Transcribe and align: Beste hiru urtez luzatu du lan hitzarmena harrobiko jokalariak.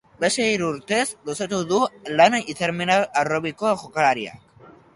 Beste 0.21 0.45
hiru 0.51 0.69
urtez 0.75 1.03
luzatu 1.27 1.59
du 1.73 1.81
lan 2.21 2.39
hitzarmena 2.39 2.99
harrobiko 3.23 3.77
jokalariak. 3.83 4.45